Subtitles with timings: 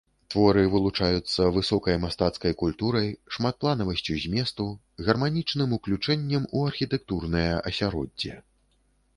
[0.33, 4.67] Творы вылучаюцца высокай мастацкай культурай, шматпланавасцю зместу,
[5.09, 8.35] гарманічным уключэннем у архітэктурнае асяроддзе.